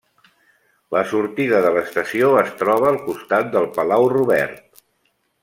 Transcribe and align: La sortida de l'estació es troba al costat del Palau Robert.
La 0.95 1.03
sortida 1.11 1.59
de 1.65 1.73
l'estació 1.75 2.31
es 2.45 2.49
troba 2.63 2.89
al 2.93 2.99
costat 3.05 3.53
del 3.57 3.69
Palau 3.77 4.09
Robert. 4.17 4.83